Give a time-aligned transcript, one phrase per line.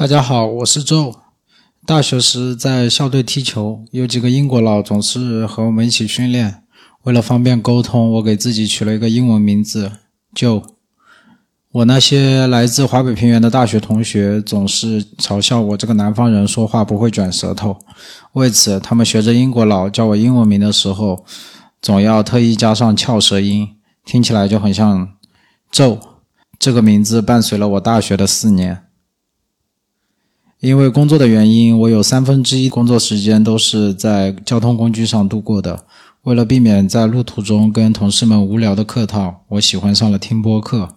[0.00, 1.14] 大家好，我是周。
[1.84, 6.62] 大学时在校队踢球，有几个英国佬总是和我们一起训练。
[7.02, 9.92] 为了方便沟通，我给自己取了一个英文名字
[10.34, 10.62] Joe。
[11.72, 17.76] 我那些来自华北平原的大学同学总是嘲笑我这个南方人说话不会卷舌头，
[18.32, 21.26] 为此他们学着英国佬叫我英文名的时候，
[21.82, 23.68] 总要特意加上翘舌音，
[24.06, 25.10] 听起来就很像
[25.70, 25.98] Joe。
[26.58, 28.84] 这个名字伴随了我大学的四年。
[30.60, 35.86] 因为工作的原因，我有三分之一工作时间都是在交通工具上度过的。
[36.24, 40.96] 为了避免在路途中跟同事们无聊的客套，我喜欢上了听播客。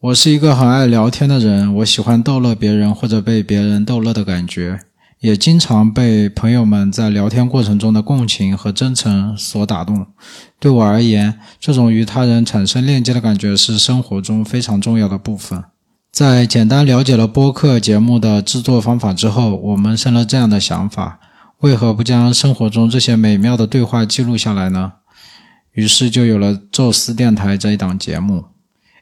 [0.00, 4.80] 我是一个很爱聊天的人，我喜欢逗乐别人或者被别人逗乐的感觉，
[5.20, 10.06] 也经常被朋友们在聊天过程中的共情和真诚所打动。
[10.58, 15.62] 对我而言，这种与他人产生链接的感觉是生活中非常重要的部分。
[16.12, 21.20] 在简单了解了播客节目的制作方法之后，我们生了这样的想法：
[21.60, 24.94] 为何不将生活中这些美妙的对话记录下来呢？
[25.72, 28.46] 于是就有了《宙斯电台》这一档节目。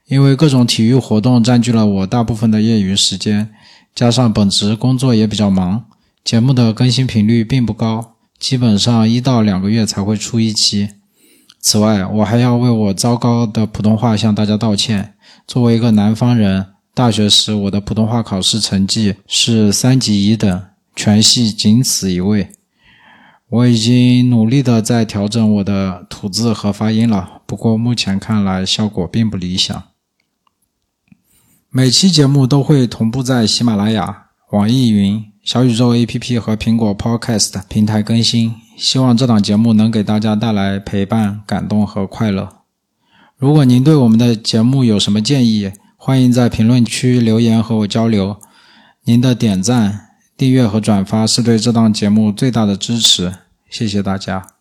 [0.07, 3.51] 因为各种体育活动占据了我大部分的业余时间，
[3.95, 5.85] 加上本职工作也比较忙，
[6.23, 10.91] 节目的更新频率并不高，基本上一到两个月才会出一期。
[11.61, 15.15] 此外，我还要为我糟糕的普通话向大家道歉。
[15.47, 16.67] 作为一个南方人，
[16.99, 20.63] 大学时，我的普通话考试成绩是三级乙等，
[20.97, 22.49] 全系仅此一位。
[23.49, 29.81] 我已经努力的在调整我的吐字和发音了，不过目前看来效果并不理想。
[31.71, 42.49] 每期节目都会同步在喜马拉雅、网易云、小宇宙 APP 和苹果 Podcast 平台更新，希望这档节目能给大家带来陪伴、感动和快乐。
[43.37, 45.71] 如果您对我们的节目有什么建议，
[46.09, 48.41] 欢迎在评论区留言和我交流，
[49.05, 53.35] 您的点赞、订阅和转发是对这档节目最大的支持，
[53.69, 54.58] 谢谢大家。